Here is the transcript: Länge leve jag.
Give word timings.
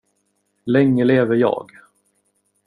Länge 0.65 1.03
leve 1.05 1.35
jag. 1.35 1.71